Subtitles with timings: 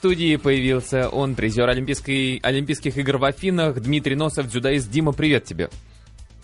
[0.00, 4.90] студии появился он, призер Олимпийской, Олимпийских игр в Афинах, Дмитрий Носов, дзюдоист.
[4.90, 5.68] Дима, привет тебе.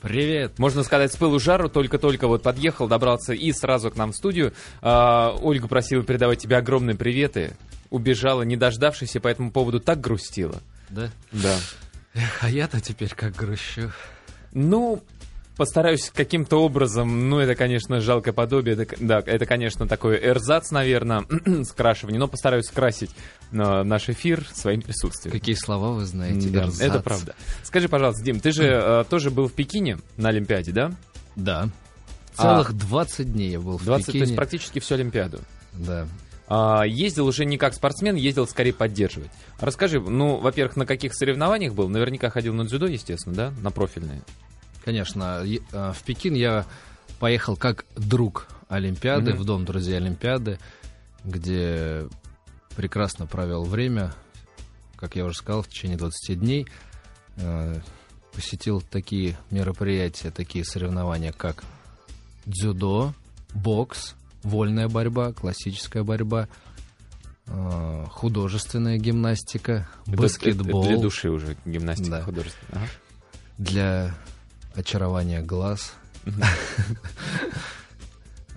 [0.03, 0.59] Привет.
[0.59, 4.53] Можно сказать, с пылу жару, только-только вот подъехал, добрался и сразу к нам в студию.
[4.83, 7.57] А, Ольга просила передавать тебе огромные приветы.
[7.89, 10.61] Убежала, не дождавшись, и по этому поводу так грустила.
[10.91, 11.09] Да?
[11.33, 11.57] Да.
[12.13, 13.91] Эх, а я-то теперь как грущу.
[14.53, 15.03] Ну,
[15.57, 21.25] постараюсь каким-то образом, ну, это, конечно, жалкое подобие, это, да, это, конечно, такой эрзац, наверное,
[21.65, 23.11] скрашивание, но постараюсь скрасить
[23.53, 25.33] э, наш эфир своим присутствием.
[25.33, 26.49] Какие слова вы знаете?
[26.49, 26.81] Да, Эрзац.
[26.81, 27.35] это правда.
[27.63, 30.93] Скажи, пожалуйста, Дим, ты же э, тоже был в Пекине на Олимпиаде, да?
[31.37, 31.69] Да.
[32.37, 32.43] А.
[32.43, 34.25] Целых 20 дней я был в 20, то Пекине.
[34.25, 35.41] есть практически всю Олимпиаду.
[35.73, 36.07] Да.
[36.49, 39.31] А, ездил уже не как спортсмен, ездил скорее поддерживать.
[39.59, 41.89] Расскажи, ну, во-первых, на каких соревнованиях был?
[41.89, 43.53] Наверняка ходил на дзюдо, естественно, да?
[43.63, 44.23] На профильные.
[44.87, 46.65] Конечно, а, в Пекин я
[47.19, 49.41] поехал как друг Олимпиады, Мгм.
[49.41, 50.61] в Дом друзей Олимпиады,
[51.25, 52.07] где
[52.77, 54.15] прекрасно провел время,
[54.95, 56.67] как я уже сказал, в течение 20 дней.
[57.37, 57.81] Э,
[58.33, 61.65] Посетил такие мероприятия, такие соревнования, как
[62.45, 63.15] дзюдо,
[63.55, 66.47] бокс, вольная борьба, классическая борьба,
[67.47, 72.23] э, художественная гимнастика, баскетбол это для души уже гимнастика Да.
[72.23, 72.83] художественная.
[72.85, 72.91] Ага.
[73.59, 74.15] для
[74.77, 75.95] очарования глаз.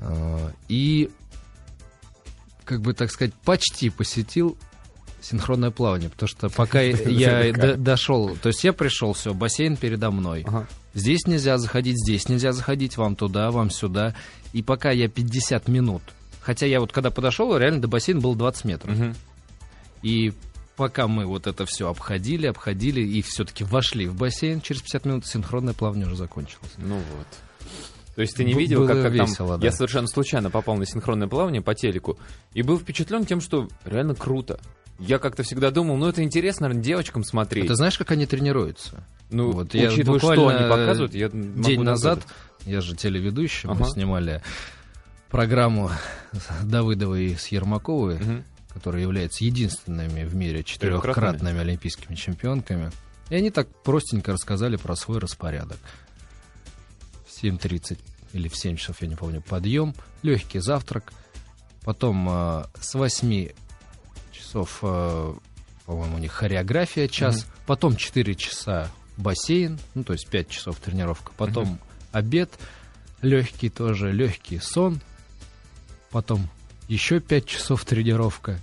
[0.02, 1.10] Э, И,
[2.66, 4.58] как бы так сказать, почти посетил
[5.22, 10.12] синхронное плавание, потому что пока я до- дошел, то есть я пришел, все, бассейн передо
[10.12, 10.44] мной.
[10.48, 10.68] Ага.
[10.94, 14.16] Здесь нельзя заходить, здесь нельзя заходить, вам туда, вам сюда.
[14.54, 16.02] И пока я 50 минут,
[16.42, 18.96] хотя я вот когда подошел, реально до бассейна было 20 метров.
[20.02, 20.34] И
[20.80, 25.26] пока мы вот это все обходили, обходили и все-таки вошли в бассейн, через 50 минут
[25.28, 26.72] синхронное плавание уже закончилось.
[26.78, 27.28] Ну вот.
[28.16, 29.28] То есть ты не Б- видел, как, как там...
[29.28, 29.66] весело, да.
[29.68, 32.18] Я совершенно случайно попал на синхронное плавание по телеку
[32.54, 34.60] и был впечатлен тем, что реально круто.
[34.98, 37.68] Я как-то всегда думал, ну это интересно, наверное, девочкам А смотреть.
[37.68, 39.06] ты знаешь, как они тренируются?
[39.32, 42.20] Ну, вот я учитывая, что они показывают, я День назад,
[42.66, 43.86] я же телеведущий, мы Ага.
[43.92, 44.42] снимали
[45.30, 45.92] программу
[46.64, 48.44] Давыдовой с Ермаковой, Мгм.
[48.80, 51.60] Которые являются единственными в мире Четырехкратными?
[51.60, 52.92] олимпийскими чемпионками.
[53.30, 55.78] И они так простенько рассказали про свой распорядок.
[57.28, 58.00] В 7.30
[58.34, 61.12] или в 7 часов, я не помню, подъем, легкий завтрак,
[61.84, 63.50] потом э, с 8
[64.32, 65.34] часов, э,
[65.86, 71.34] по-моему, у них хореография час, потом 4 часа бассейн, ну, то есть 5 часов тренировка,
[71.36, 71.80] потом
[72.12, 72.50] обед,
[73.22, 75.02] легкий тоже, легкий сон,
[76.10, 76.50] потом
[76.90, 78.60] еще 5 часов тренировка,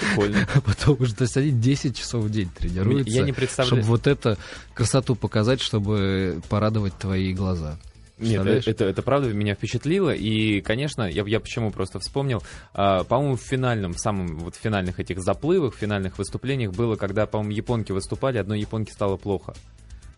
[0.00, 0.48] Прикольно.
[0.66, 3.68] потом уже, то есть они 10 часов в день тренируются, Я не представляю.
[3.82, 4.36] чтобы вот эту
[4.74, 7.78] красоту показать, чтобы порадовать твои глаза.
[8.18, 8.66] Нет, Представляешь?
[8.66, 10.10] это, это правда меня впечатлило.
[10.10, 12.42] И, конечно, я, я почему просто вспомнил,
[12.74, 17.52] а, по-моему, в финальном, в самом вот финальных этих заплывах, финальных выступлениях было, когда, по-моему,
[17.52, 19.54] японки выступали, одной японке стало плохо.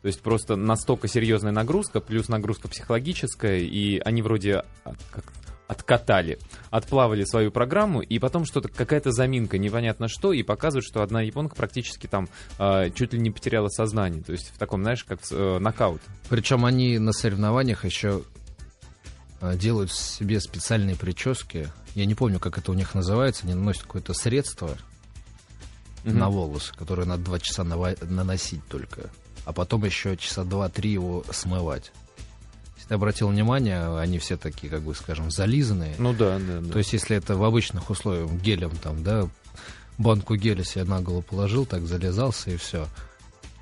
[0.00, 5.24] То есть просто настолько серьезная нагрузка, плюс нагрузка психологическая, и они вроде от- как
[5.68, 6.38] откатали,
[6.72, 11.54] отплавали свою программу, и потом что-то, какая-то заминка, непонятно что, и показывают, что одна японка
[11.54, 14.22] практически там а, чуть ли не потеряла сознание.
[14.22, 16.00] То есть в таком, знаешь, как э, нокаут.
[16.30, 18.22] Причем они на соревнованиях еще
[19.42, 21.68] э, делают себе специальные прически.
[21.94, 23.44] Я не помню, как это у них называется.
[23.44, 24.78] Они наносят какое-то средство
[26.04, 26.18] Мгм.
[26.18, 29.10] на волос, которое надо два часа наносить только.
[29.44, 31.92] А потом еще часа два-три его смывать.
[32.92, 35.94] Обратил внимание, они все такие, как бы, скажем, зализанные.
[35.98, 36.72] Ну да, да, да.
[36.72, 39.28] То есть, если это в обычных условиях гелем, там, да,
[39.98, 42.86] банку геля себе на голову положил, так залезался и все,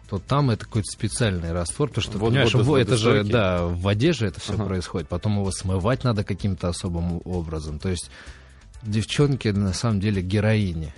[0.09, 3.67] то там это какой-то специальный раствор, потому что, Вод- понимаешь, водо- во- это же, да,
[3.67, 4.65] в воде же это все Ага.
[4.65, 7.79] происходит, потом его смывать надо каким-то особым образом.
[7.79, 8.11] То есть,
[8.83, 10.93] девчонки на самом деле героини.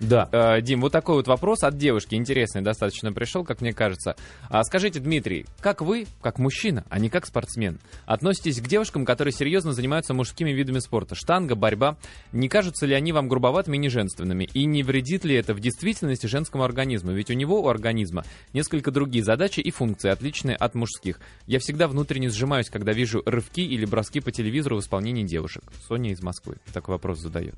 [0.00, 0.28] Да.
[0.32, 4.16] Э, Дим, вот такой вот вопрос от девушки, интересный достаточно пришел, как мне кажется.
[4.48, 9.32] А скажите, Дмитрий, как вы, как мужчина, а не как спортсмен, относитесь к девушкам, которые
[9.32, 11.14] серьезно занимаются мужскими видами спорта?
[11.14, 11.98] Штанга, борьба.
[12.32, 14.48] Не кажутся ли они вам грубоватыми и неженственными?
[14.54, 17.12] И не вредит ли это в действительности женскому организму?
[17.12, 18.24] Ведь у него, у организма,
[18.54, 21.20] несколько другие задачи и функции, отличные от мужских.
[21.46, 25.62] Я всегда внутренне сжимаюсь, когда вижу рывки или броски по телевизору в исполнении девушек.
[25.86, 27.56] Соня из Москвы такой вопрос задает.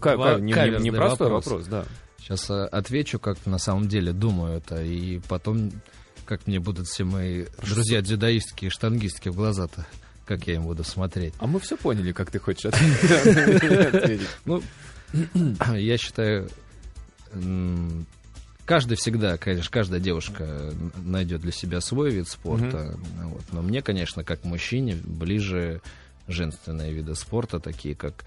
[0.00, 1.44] Ка- ка- не- не- Каверзный Непростой вопрос.
[1.46, 1.84] вопрос, да.
[2.18, 5.72] Сейчас э, отвечу, как на самом деле думаю это, и потом,
[6.24, 9.86] как мне будут все мои друзья дзюдоистки и штангистки в глаза-то,
[10.24, 11.34] как я им буду смотреть.
[11.38, 14.20] А мы все поняли, как ты хочешь ответить.
[14.44, 14.62] Ну,
[15.76, 16.48] я считаю,
[18.64, 20.72] каждый всегда, конечно, каждая девушка
[21.04, 22.96] найдет для себя свой вид спорта.
[23.22, 23.42] Вот.
[23.52, 25.80] Но мне, конечно, как мужчине, ближе
[26.28, 28.24] женственные виды спорта, такие как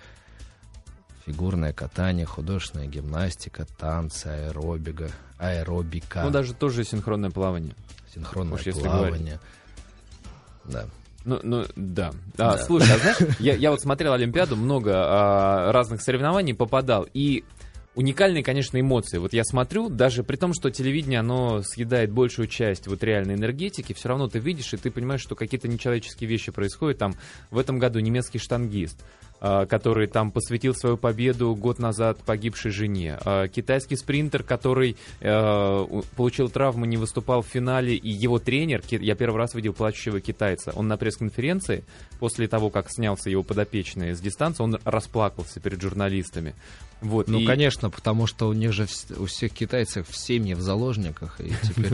[1.26, 7.74] фигурное катание, художественная гимнастика, танцы, аэробика, аэробика, Ну, даже тоже синхронное плавание.
[8.14, 9.40] синхронное уж плавание.
[10.66, 10.86] Да.
[11.26, 12.12] Ну, ну да.
[12.38, 12.58] А, Да.
[12.60, 17.44] Слушай, а знаешь, я, я вот смотрел Олимпиаду, много а, разных соревнований попадал, и
[17.96, 19.18] уникальные, конечно, эмоции.
[19.18, 23.94] Вот я смотрю, даже при том, что телевидение, оно съедает большую часть вот реальной энергетики,
[23.94, 27.00] все равно ты видишь, и ты понимаешь, что какие-то нечеловеческие вещи происходят.
[27.00, 27.16] Там
[27.50, 29.04] в этом году немецкий штангист,
[29.40, 33.18] который там посвятил свою победу год назад погибшей жене.
[33.26, 35.86] А, Китайский спринтер, который э,
[36.16, 40.72] получил травму, не выступал в финале, и его тренер, я первый раз видел плачущего китайца,
[40.76, 41.84] он на пресс-конференции,
[42.20, 46.56] после того, как снялся его подопечный с дистанции, он расплакался перед журналистами.
[47.02, 48.88] Вот, Ну, и- конечно, потому что у них же
[49.20, 51.92] у всех китайцев семьи в заложниках, и теперь...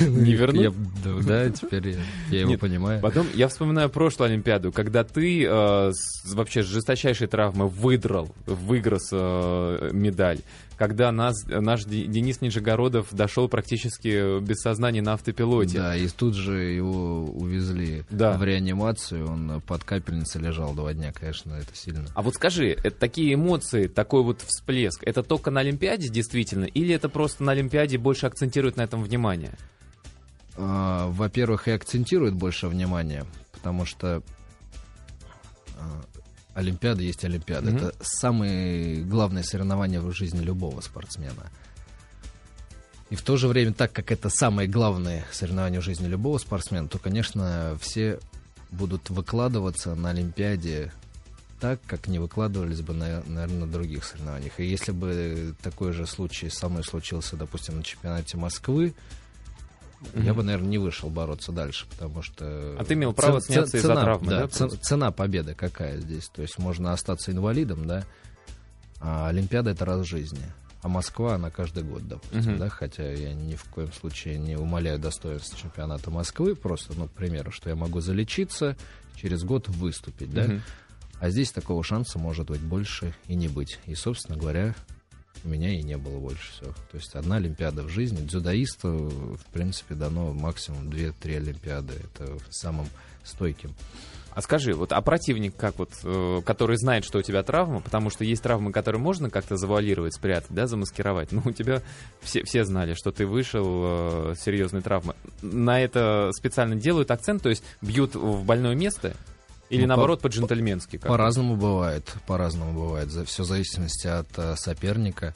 [0.08, 0.62] Не вернут?
[1.04, 1.96] Я- Да, теперь
[2.30, 3.00] я- его понимаю.
[3.02, 5.92] Потом я вспоминаю прошлую Олимпиаду, когда ты э,
[6.38, 10.38] вообще жесточайшей травмы выдрал, выгрыз э, медаль.
[10.76, 15.76] Когда нас, наш Де- Денис Нижегородов дошел практически без сознания на автопилоте.
[15.78, 18.38] Да, и тут же его увезли Да.
[18.38, 22.06] в реанимацию, он под капельницей лежал два дня, конечно, это сильно.
[22.14, 26.94] А вот скажи, это такие эмоции, такой вот всплеск, это только на Олимпиаде действительно, или
[26.94, 29.52] это просто на Олимпиаде больше акцентирует на этом внимание?
[30.56, 34.22] А, Во-первых, и акцентирует больше внимания, потому что
[35.76, 36.02] а,
[36.58, 37.70] Олимпиада есть Олимпиада.
[37.70, 37.76] Мгм.
[37.76, 41.52] Это самые главные соревнования в жизни любого спортсмена.
[43.10, 46.88] И в то же время, так как это самые главные соревнования в жизни любого спортсмена,
[46.88, 48.18] то, конечно, все
[48.72, 50.92] будут выкладываться на Олимпиаде
[51.60, 54.58] так, как не выкладывались бы, на, наверное, на других соревнованиях.
[54.58, 58.94] И если бы такой же случай со мной случился, допустим, на чемпионате Москвы,
[60.14, 62.76] я бы, наверное, не вышел бороться дальше, потому что...
[62.78, 64.76] А ты имел право ц- сняться из-за цена, травмы, да, ц- просто?
[64.84, 66.28] цена победы какая здесь?
[66.28, 68.04] То есть можно остаться инвалидом, да,
[69.00, 70.40] а Олимпиада— это раз в жизни.
[70.82, 72.58] А Москва, она каждый год, допустим, Мгм.
[72.58, 77.12] да, хотя я ни в коем случае не умаляю достоинств чемпионата Москвы, просто, ну, к
[77.12, 78.76] примеру, что я могу залечиться,
[79.16, 80.62] через год выступить, да, Мгм.
[81.18, 83.80] а здесь такого шанса может быть больше и не быть.
[83.86, 84.76] И, собственно говоря,
[85.44, 86.72] у меня и не было больше всего.
[86.90, 88.24] То есть одна Олимпиада в жизни.
[88.24, 91.94] Дзюдоисту, в принципе, дано максимум 2-3 Олимпиады.
[91.94, 92.88] Это самым
[93.24, 93.74] стойким.
[94.38, 98.08] А скажи, вот а противник как вот, э, который знает, что у тебя травма, потому
[98.08, 101.32] что есть травмы, которые можно как-то завуалировать, спрятать, да, замаскировать.
[101.38, 101.82] Ну, у тебя
[102.20, 105.16] все, все знали, что ты вышел э, серьезной травмы.
[105.42, 109.16] На это специально делают акцент, то есть бьют в больное место
[109.70, 110.92] или Ну, по- наоборот по-джентльменски?
[110.96, 111.08] как-то?
[111.08, 112.12] По-разному бывает.
[112.26, 113.10] По-разному бывает.
[113.10, 115.34] За, все в зависимости от э, соперника,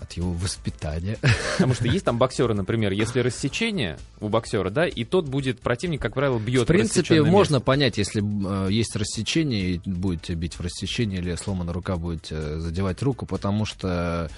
[0.00, 1.18] от его воспитания.
[1.58, 6.00] Потому что есть там боксеры, например, если рассечение у боксера, да, и тот будет, противник,
[6.00, 7.64] как правило, бьет В принципе, можно место.
[7.66, 8.22] понять, если
[8.68, 13.26] э, есть рассечение, и будете бить в рассечение, или сломана рука, будете э, задевать руку,
[13.26, 14.30] потому что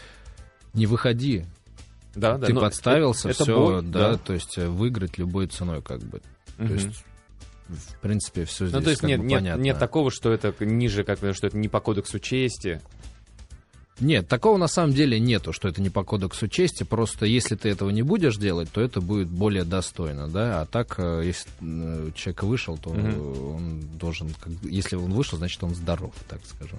[0.75, 1.45] не выходи,
[2.17, 4.19] Да, да, ты но подставился, это все, боль, да, да.
[4.19, 6.21] то есть э, выиграть любой ценой, как бы.
[6.57, 6.75] То Мгм.
[6.75, 7.05] есть,
[7.69, 9.63] в принципе, все здесь Ну, то есть нет, нет, понятно.
[9.63, 12.81] нет такого, что это ниже, как что это не по кодексу чести.
[14.01, 16.83] Нет, такого на самом деле нету, что это не по кодексу чести.
[16.83, 20.63] Просто если ты этого не будешь делать, то это будет более достойно, да.
[20.63, 23.55] А так, э, если э, человек вышел, то Мгм.
[23.55, 26.77] он должен, если он вышел, значит он здоров, так скажу.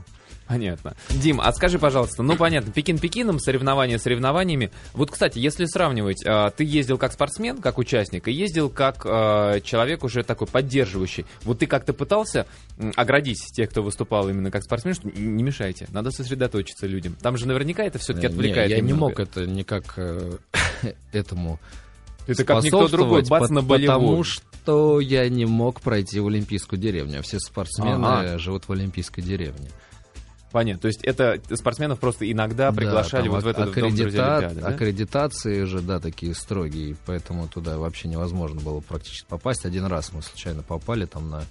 [0.47, 0.93] Понятно.
[1.09, 4.71] Дим, а скажи, пожалуйста, ну понятно, Пекин Пекином, соревнования соревнованиями.
[4.93, 10.03] Вот, кстати, если сравнивать, а, ты ездил как спортсмен, как участник, и ездил как человек
[10.03, 11.25] уже такой поддерживающий.
[11.43, 12.45] Вот ты как-то пытался
[12.95, 17.17] оградить тех, кто выступал именно как спортсмен, что не мешайте, надо сосредоточиться людям.
[17.21, 19.09] Там же наверняка это все-таки Э, не, отвлекает я не немного.
[19.11, 20.37] мог это никак э,
[21.11, 21.59] этому
[22.27, 23.95] Это как никто другой, бац, на болевой.
[23.95, 27.21] Потому что я не мог пройти в Олимпийскую деревню.
[27.21, 28.37] Все спортсмены Ага.
[28.37, 29.69] живут в Олимпийской деревне.
[30.51, 30.81] Понятно.
[30.81, 34.03] То есть это спортсменов просто иногда Да, приглашали там вот в этот в Дом аккредита-
[34.37, 34.67] Олимпиады, да?
[34.67, 39.65] Аккредитации же, да, такие строгие, поэтому туда вообще невозможно было практически попасть.
[39.65, 41.43] Один раз мы случайно попали там на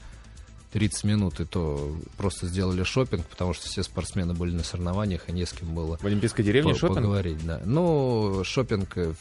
[0.73, 5.33] 30 минут, и то просто сделали шопинг, потому что все спортсмены были на соревнованиях, и
[5.33, 6.97] не с кем было В Олимпийской деревне по- шопинг?
[6.99, 7.45] поговорить.
[7.47, 7.61] Да.
[7.65, 9.13] Ну, шопинг, э,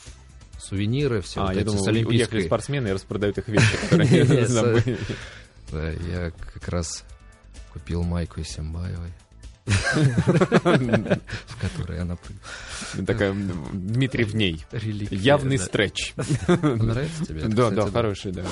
[0.60, 2.46] сувениры, все А, вот я эти думал, с уехали Олимпийской.
[2.46, 4.98] спортсмены и распродают их вещи, которые они забыли.
[5.72, 7.04] Да, я как раз
[7.74, 9.12] купил майку Симбаевой,
[9.66, 13.34] в которой она прыг- Такая
[13.74, 14.64] Дмитрий в ней.
[15.12, 16.14] Явный стретч.
[16.48, 17.42] Нравится тебе?
[17.48, 18.46] Да, да, хороший, да.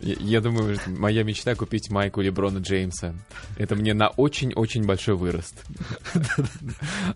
[0.00, 3.14] Я, я думаю, моя мечта купить майку Леброна Джеймса.
[3.56, 5.64] Это мне на очень-очень большой вырост.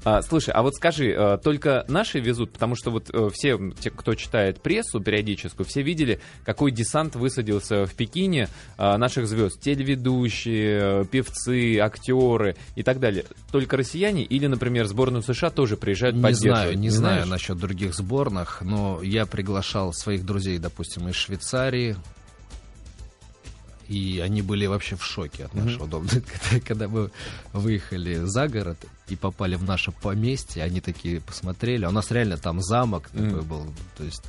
[0.05, 3.91] А, Слушай, а вот скажи, э, только наши везут, потому что вот э, все, те,
[3.91, 9.61] кто читает прессу периодическую, все видели, какой десант высадился в Пекине а, наших звезд.
[9.61, 13.25] Телеведущие, э, певцы, актеры и так далее.
[13.53, 16.59] Только россияне или, например, сборную США тоже приезжают Не поддерживать?
[16.59, 21.97] знаю, не знаю насчет других сборных, но я приглашал своих друзей, допустим, из Швейцарии,
[23.93, 26.09] и они были вообще в шоке от нашего дома.
[26.11, 27.11] Когда, когда мы
[27.53, 31.85] выехали за город и попали в наше поместье, они такие посмотрели.
[31.85, 33.47] У нас реально там замок такой Мгм.
[33.47, 34.25] был, то есть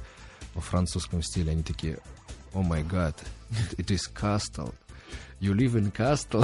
[0.54, 1.54] во французском стиле.
[1.54, 2.00] Они такие,
[2.54, 3.18] о май гад,
[3.78, 4.74] it is castle.
[5.40, 6.44] You live in castle.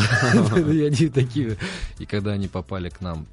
[0.74, 1.58] И они такие.
[2.00, 3.28] И когда они попали к нам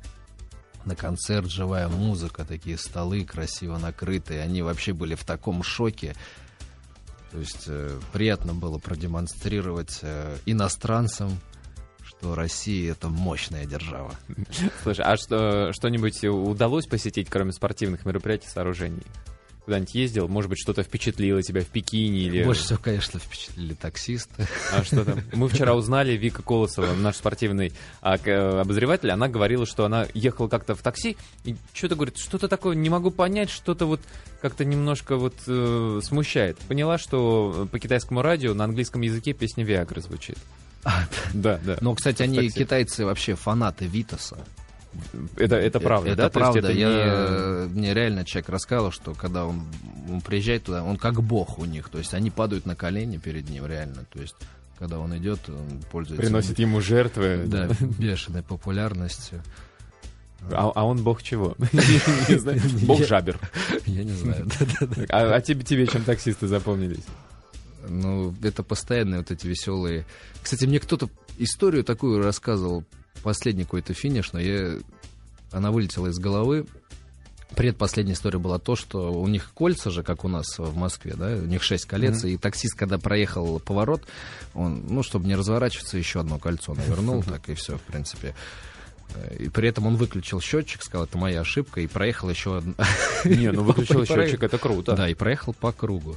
[0.84, 6.16] на концерт, живая музыка, такие столы красиво накрытые, они вообще были в таком шоке.
[7.36, 11.38] То есть э, приятно было продемонстрировать э, иностранцам,
[12.02, 14.14] что Россия это мощная держава.
[14.82, 19.02] Слушай, а что, что-нибудь удалось посетить, кроме спортивных мероприятий, сооружений?
[19.66, 20.28] Куда-нибудь ездил?
[20.28, 22.44] Может быть, что-то впечатлило тебя в Пекине или...
[22.44, 24.46] Больше всего, конечно, впечатлили таксисты.
[24.72, 25.20] А что там?
[25.32, 30.46] Мы вчера узнали, Вика Колосова, наш спортивный а, э, обозреватель, она говорила, что она ехала
[30.46, 34.00] как-то в такси, и что-то говорит, что-то такое, не могу понять, что-то вот
[34.40, 36.58] как-то немножко вот э, смущает.
[36.68, 40.38] Поняла, что по китайскому радио на английском языке песня Виагры звучит.
[41.34, 41.76] Да, да.
[41.80, 44.38] Но, кстати, В они, китайцы, вообще фанаты Витаса.
[45.36, 46.30] Это, это правда, это да?
[46.30, 46.68] То есть правда.
[46.70, 49.62] это Я, не- Мне реально человек рассказывал, что когда он,
[50.10, 51.88] он приезжает туда, он как бог у них.
[51.88, 54.04] То есть они падают на колени перед ним, реально.
[54.12, 54.36] То есть
[54.78, 56.22] когда он идет, он пользуется...
[56.22, 57.44] Приносит ему жертвы.
[57.46, 59.42] Да, бешеной популярностью.
[60.50, 61.56] А, а он бог чего?
[62.86, 63.38] Бог жабер.
[63.86, 64.46] Я не знаю.
[65.08, 67.04] А, а тебе чем таксисты запомнились?
[67.88, 70.04] Ну, это постоянные вот эти веселые...
[70.42, 72.84] Кстати, мне кто-то историю такую рассказывал,
[73.22, 74.76] последний какой-то финиш, но я...
[75.52, 76.66] она вылетела из головы.
[77.54, 81.28] Предпоследняя история была то, что у них кольца же, как у нас в Москве, да,
[81.28, 84.02] у них шесть колец, и таксист, когда проехал поворот,
[84.52, 88.34] он, ну, чтобы не разворачиваться, еще одно кольцо навернул, так и все, в принципе.
[89.14, 92.74] Э, И при этом он выключил счетчик, сказал, это моя ошибка, и проехал еще одно.
[93.24, 94.96] Не, ну выключил счетчик, это круто.
[94.96, 96.16] Да, и проехал по кругу.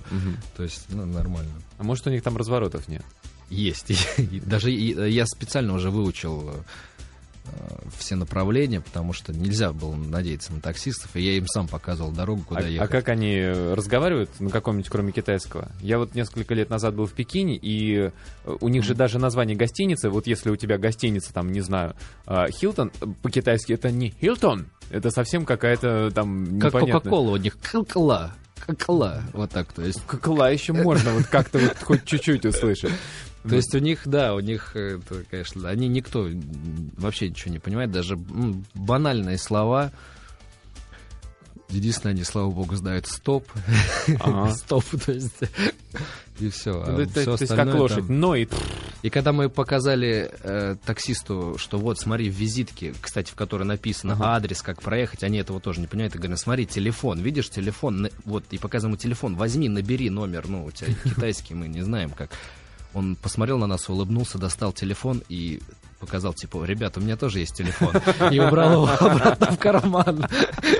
[0.58, 1.52] То есть, ну, нормально.
[1.78, 3.04] А может, у них там разворотов нет?
[3.50, 3.92] Есть.
[4.46, 7.50] Даже и- я специально уже выучил э,
[7.98, 12.44] все направления, потому что нельзя было надеяться на таксистов, и я им сам показывал дорогу,
[12.44, 12.90] куда а, а ехать.
[12.90, 15.72] как они э, разговаривают на каком-нибудь, кроме китайского?
[15.82, 18.12] Я вот несколько лет назад был в Пекине, и
[18.46, 21.96] э, у них же даже название гостиницы, вот если у тебя гостиница, там, не знаю,
[22.26, 26.94] а, Хилтон, э, по-китайски это не Хилтон, это совсем какая-то там Как непонятная...
[26.94, 30.02] Кока-Кола у них, кокла, кокла, вот так, то есть.
[30.06, 32.94] Кокла еще можно вот как-то вот хоть чуть-чуть услышать.
[33.48, 36.28] То есть у них, да, у них, э, это, конечно, они никто
[36.98, 39.92] вообще ничего не понимает, даже м, банальные слова.
[41.70, 43.48] Единственное, они, слава богу, знают стоп.
[44.20, 44.52] Ага.
[44.56, 45.36] Стоп, то есть.
[46.40, 46.84] И все.
[46.88, 48.48] Ну, то- то есть как лошадь, но и...
[49.04, 54.14] И когда мы показали э, таксисту, что вот, смотри, в визитке, кстати, в которой написано
[54.14, 54.36] Ага.
[54.38, 56.16] адрес, как проехать, они этого тоже не понимают.
[56.16, 60.72] И говорят, смотри, телефон, видишь, телефон, вот, и показываем телефон, возьми, набери номер, ну, у
[60.72, 62.32] тебя китайский, мы не знаем как.
[62.94, 65.62] Он посмотрел на нас, улыбнулся, достал телефон и
[66.00, 67.94] показал, типа, ребята, у меня тоже есть телефон.
[68.32, 70.26] И убрал его обратно в карман.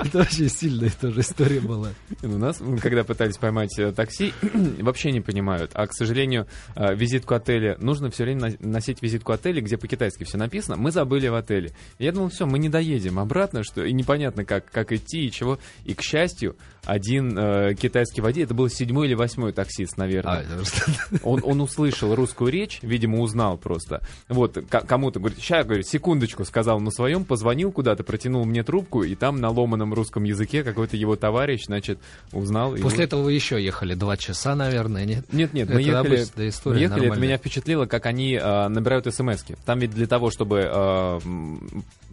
[0.04, 1.88] Это очень сильная тоже история была.
[2.22, 4.32] У нас, м, когда пытались поймать э, такси,
[4.80, 5.70] вообще не понимают.
[5.74, 10.38] А, к сожалению, э, визитку отеля, нужно все время носить визитку отеля, где по-китайски все
[10.38, 10.76] написано.
[10.76, 11.72] Мы забыли в отеле.
[11.98, 15.58] Я думал, все, мы не доедем обратно, что и непонятно, как, как идти и чего.
[15.84, 20.46] И, к счастью, один э, китайский водитель, это был седьмой или восьмой таксист, А, наверное.
[20.56, 20.90] просто-
[21.22, 24.00] Он, он услышал русскую речь, видимо, узнал просто.
[24.28, 29.02] Вот, к- кому-то говорит, сейчас, говорит, секундочку, сказал на своем, позвонил куда-то, протянул мне трубку,
[29.02, 31.98] и там на ломаном русском языке какой-то его товарищ, значит,
[32.32, 32.74] узнал.
[32.76, 35.24] и После вот- этого вы еще ехали два часа, наверное, нет?
[35.32, 36.26] Нет, нет, Это мы ехали,
[36.64, 39.58] мы ехали это меня впечатлило, как они э, набирают смс -ки.
[39.64, 41.20] Там ведь для того, чтобы э,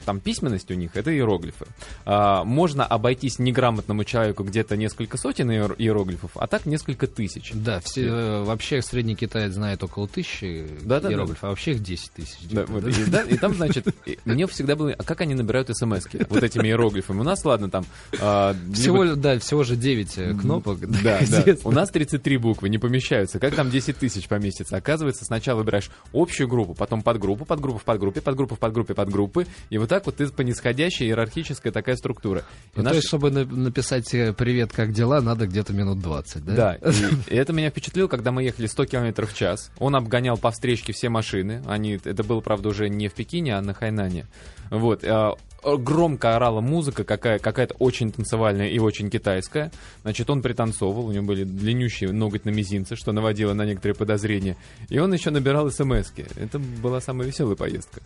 [0.06, 1.66] там письменность у них, это иероглифы.
[2.06, 7.52] А, можно обойтись неграмотному человеку где-то несколько сотен иер- иероглифов, а так несколько тысяч.
[7.54, 11.12] Да, все, э, вообще средний китаец знает около тысячи Да-да-да.
[11.12, 12.38] иероглифов, а вообще их 10 тысяч.
[12.50, 13.88] Да, вот И, да, и там, значит,
[14.26, 17.20] мне всегда было, а как они набирают смс вот этими иероглифами?
[17.20, 17.86] У нас, ладно, там...
[18.20, 20.80] а, Всего, либо- да, всего же 9 кнопок.
[21.02, 21.44] Да, да.
[21.64, 23.40] У нас 33 буквы не помещаются.
[23.40, 24.78] Как там 10 тысяч поместится?
[24.78, 29.48] Оказывается, сначала выбираешь общую группу, потом подгруппу, подгруппу в подгруппе, подгруппу в подгуппе, подгруппы.
[29.70, 32.44] И вот так вот ты по нисходящей иерархическая такая структура.
[32.76, 36.46] Ну, наш- То есть, чтобы на- написать э, «Привет, как дела?», надо где-то минут 20,
[36.46, 36.54] да?
[36.56, 36.94] Да, и,
[37.34, 39.72] и это меня впечатлило, когда мы ехали 100 км в час.
[39.80, 41.62] Он обгонял по встречке все машины.
[41.68, 44.26] Они, это было, правда, уже не в Пекине, а на Хайнане.
[44.70, 45.04] Вот.
[45.04, 49.72] а, Громко орала музыка, какая, какая-то очень танцевальная и очень китайская.
[50.04, 54.56] Значит, он пританцовывал, у него были длиннющие ноготь на мизинце, что наводило на некоторые подозрения.
[54.90, 56.26] И он еще набирал смс -ки.
[56.38, 58.02] Это была самая веселая поездка.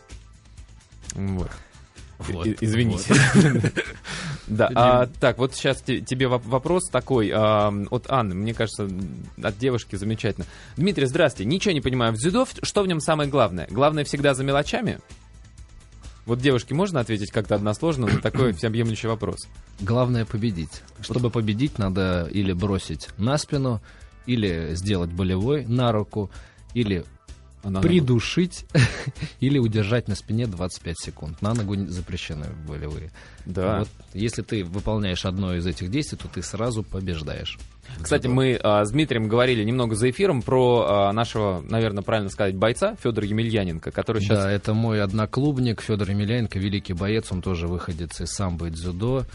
[1.13, 1.51] Вот.
[2.29, 3.13] Вот, И- Извините.
[4.47, 8.89] Да, а, так, вот сейчас те- тебе воп- вопрос такой а, от Анны, мне кажется,
[9.41, 10.45] от девушки замечательно.
[10.75, 13.67] Дмитрий, здрасте, ничего не понимаю в дзюдо, что в нем самое главное?
[13.69, 14.99] Главное всегда за мелочами?
[16.25, 19.47] Вот девушке можно ответить как-то односложно на такой всеобъемлющий вопрос?
[19.79, 20.81] Главное победить.
[20.99, 23.81] Чтобы победить, надо или бросить на спину,
[24.25, 26.29] или сделать болевой на руку,
[26.73, 27.05] или
[27.63, 28.65] А придушить,
[29.39, 31.41] или удержать на спине 25 секунд.
[31.41, 33.11] На ногу запрещены болевые.
[33.45, 33.79] Да.
[33.79, 37.57] Вот, если ты выполняешь одно из этих действий, то ты сразу побеждаешь.
[38.01, 42.55] Кстати, мы а, с Дмитрием говорили немного за эфиром про а, нашего, наверное, правильно сказать,
[42.55, 44.39] бойца Федора Емельяненко, который сейчас...
[44.39, 49.25] Да, это мой одноклубник Федор Емельяненко, великий боец, он тоже выходец из самбо и дзюдо.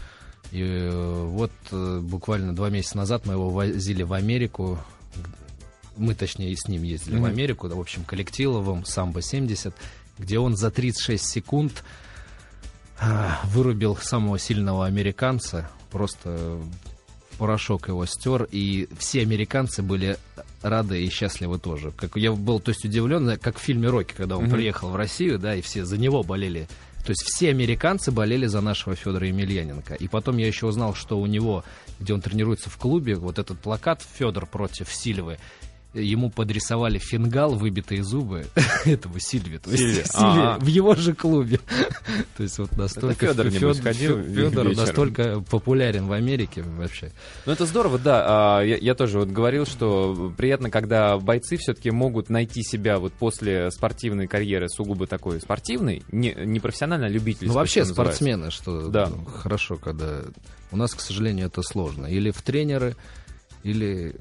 [0.51, 4.79] И э, вот э, буквально два месяца назад мы его возили в Америку.
[5.97, 7.25] Мы, точнее, с ним ездили в Мгм.
[7.25, 9.73] Америку, да, в общем, коллективовым самбо-70,
[10.19, 11.83] где он за 36 секунд
[12.99, 16.59] а, вырубил самого сильного американца, просто
[17.31, 20.17] в порошок его стер, и все американцы были
[20.63, 21.91] рады и счастливы тоже.
[21.91, 24.53] Как я был, то есть удивлен, как в фильме Рокки, когда он Мгм.
[24.53, 26.67] приехал в Россию, да, и все за него болели.
[27.05, 29.93] То есть все американцы болели за нашего Федора Емельяненко.
[29.93, 31.63] И потом я еще узнал, что у него,
[31.99, 35.37] где он тренируется в клубе, вот этот плакат Федор против Сильвы,
[35.93, 38.45] ему подрисовали фингал, выбитые зубы
[38.85, 39.57] этого Сильви.
[39.57, 40.03] То есть Сильви.
[40.05, 41.59] Сильви в его же клубе.
[42.37, 44.73] То есть вот настолько небось, Фёд- ходил вечером.
[44.73, 47.11] настолько популярен в Америке вообще.
[47.45, 48.59] Ну, это здорово, да.
[48.59, 53.13] А, Я, я тоже вот говорил, что приятно, когда бойцы все-таки могут найти себя вот
[53.13, 57.47] после спортивной карьеры сугубо такой спортивной, не, не профессионально, а любительской.
[57.47, 59.07] Ну вообще что спортсмены, что Да.
[59.09, 60.21] ну, хорошо, когда
[60.71, 62.05] у нас, к сожалению, это сложно.
[62.07, 62.95] Или в тренеры,
[63.63, 64.15] или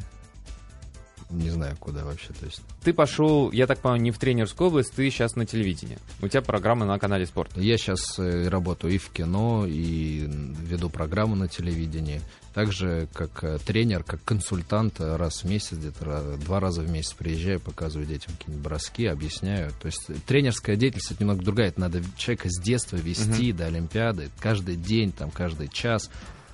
[1.30, 2.32] не знаю куда вообще.
[2.32, 5.98] То есть Ты пошел, я так понимаю, не в тренерскую область, ты сейчас на телевидении.
[6.22, 7.56] У тебя программа на канале «Спорт».
[7.56, 12.20] я сейчас работаю и в кино, и веду программу на телевидении.
[12.54, 17.12] Также как э, тренер, как консультант э, раз в месяц, где-то два раза в месяц
[17.12, 19.72] приезжаю, показываю детям какие-нибудь броски, объясняю.
[19.72, 21.68] То есть тренерская деятельность это немного другая.
[21.68, 26.10] Это надо человека с детства вести до Олимпиады, каждый день, там, каждый час.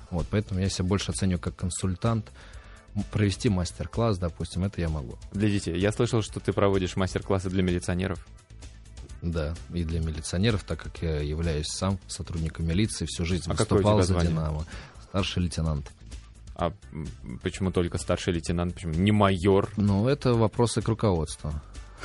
[0.09, 2.33] Вот, поэтому я себя больше оцениваю как консультант.
[3.11, 5.17] Провести мастер-класс, допустим, это я могу.
[5.31, 5.77] Для детей.
[5.79, 8.25] Я слышал, что ты проводишь мастер-классы для милиционеров.
[9.23, 14.01] Да, и для милиционеров, так как я являюсь сам сотрудником милиции, всю жизнь А выступал
[14.01, 14.31] за звание?
[14.31, 14.65] «Динамо».
[15.09, 15.91] Старший лейтенант.
[16.55, 16.71] А
[17.41, 18.75] почему только старший лейтенант?
[18.75, 19.69] Почему не майор?
[19.77, 21.51] Ну, это вопросы к руководству.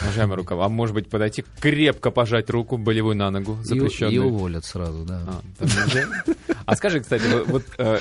[0.03, 4.15] Уважаемый рукав, а может быть подойти, крепко пожать руку, болевую на ногу, И, запрещенную?
[4.15, 5.23] и уволят сразу, да.
[5.27, 5.65] А?
[6.65, 7.99] А скажи, кстати, вот, э,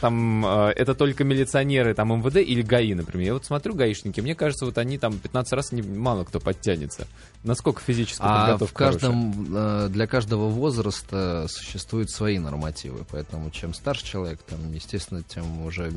[0.00, 3.26] там э, это только милиционеры, там МВД или ГАИ, например?
[3.26, 7.06] Я вот смотрю гаишники, мне кажется, вот они там 15 раз не, мало кто подтянется.
[7.42, 13.74] Насколько физическая А подготовка в каждом, э, для каждого возраста существуют свои нормативы, поэтому чем
[13.74, 15.90] старше человек, там, естественно, тем уже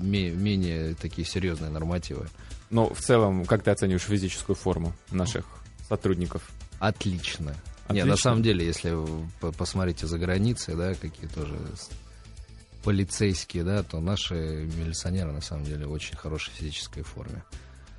[0.00, 2.28] менее такие серьезные нормативы.
[2.70, 5.44] Ну, в целом, как ты оцениваешь физическую форму наших
[5.88, 6.42] сотрудников?
[6.78, 7.54] Отлично.
[7.88, 8.10] Не, Отлично.
[8.10, 8.96] на самом деле, если
[9.56, 11.56] посмотрите за границей, да, какие тоже
[12.82, 17.42] полицейские, да, то наши милиционеры на самом деле в очень хорошей физической форме.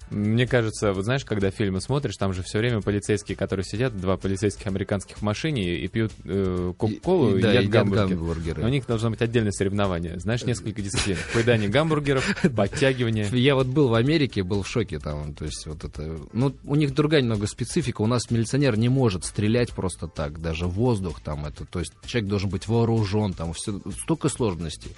[0.10, 4.18] Мне кажется, вот знаешь, когда фильмы смотришь, там же все время полицейские, которые сидят, два
[4.18, 8.08] полицейских американских в машине и пьют э, кока-колу и, да, едят едят гамбургер.
[8.18, 8.62] гамбургеры.
[8.62, 10.20] Но у них должно быть отдельное соревнование.
[10.20, 11.18] Знаешь, несколько дисциплин.
[11.34, 13.28] Поедание гамбургеров, подтягивание.
[13.32, 16.20] Я вот был в Америке, был в шоке там, то есть вот это...
[16.34, 20.68] Ну, у них другая немного специфика, у нас милиционер не может стрелять просто так, даже
[20.68, 24.92] воздух там это, то есть человек должен быть вооружен, там все, столько сложностей.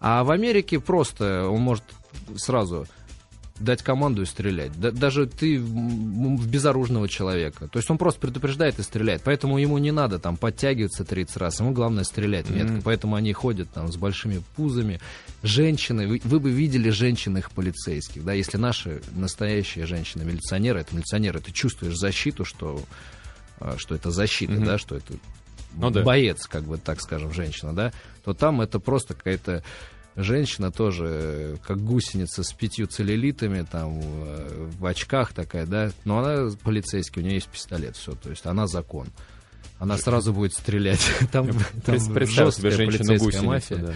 [0.00, 1.84] А в Америке просто он может
[2.36, 2.86] сразу
[3.58, 4.72] дать команду и стрелять.
[4.78, 7.68] Да- даже ты в безоружного человека.
[7.68, 9.22] То есть он просто предупреждает и стреляет.
[9.24, 11.60] Поэтому ему не надо там подтягиваться 30 раз.
[11.60, 12.72] Ему главное стрелять метко.
[12.74, 12.82] Мгм.
[12.82, 15.00] Поэтому они ходят там с большими пузами.
[15.42, 18.24] Женщины, вы, вы бы видели женщин их полицейских.
[18.24, 18.32] Да?
[18.32, 22.80] Если наши настоящие женщины-милиционеры, это милиционеры, ты чувствуешь защиту, что
[23.58, 24.64] а, что это защита, Мгм.
[24.66, 25.14] да, что это
[25.76, 26.02] Ну да.
[26.02, 27.92] боец, как бы так скажем, женщина, да,
[28.22, 29.64] то там это просто какая-то
[30.16, 36.18] женщина тоже, э, как гусеница с пятью целлюлитами, там, э, в очках такая, да, но
[36.18, 39.08] она полицейский, у нее есть пистолет, все, то есть она закон.
[39.78, 41.06] Она сразу будет стрелять.
[41.32, 41.50] Там,
[41.84, 43.76] там жесткая полицейская мафия.
[43.76, 43.94] да.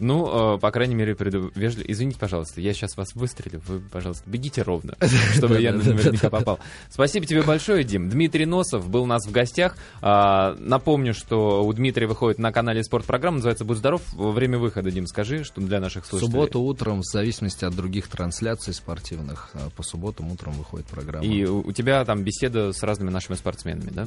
[0.00, 1.50] Ну, э, по крайней мере, преду...
[1.54, 1.86] вежливо.
[1.88, 3.60] Извините, пожалуйста, я сейчас вас выстрелю.
[3.66, 4.96] Вы, пожалуйста, бегите ровно,
[5.34, 6.58] чтобы я наверняка попал.
[6.88, 8.08] Спасибо тебе большое, Дим.
[8.08, 9.76] Дмитрий Носов был у нас в гостях.
[10.00, 14.02] А, Напомню, что у Дмитрия выходит на канале спортпрограмма, называется «Будь здоров».
[14.12, 16.32] Время выхода, Дим, скажи, что для наших слушателей.
[16.32, 21.24] субботу утром, в зависимости от других трансляций спортивных, а по субботам утром выходит программа.
[21.26, 24.06] И у тебя там беседа с разными нашими спортсменами, да?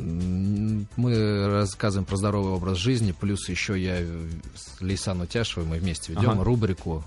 [0.95, 4.05] Мы рассказываем про здоровый образ жизни, плюс еще я э,
[4.55, 6.43] с Лейсану Тяшевой, мы вместе ведем Ага.
[6.43, 7.03] рубрику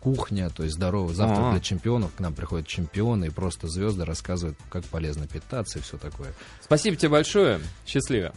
[0.00, 1.50] «Кухня», то есть здоровый завтрак А-а.
[1.52, 2.14] для чемпионов.
[2.14, 6.32] К нам приходят чемпионы и просто звезды рассказывают, как полезно питаться и все такое.
[6.60, 7.60] Спасибо тебе большое.
[7.86, 8.32] Счастливо.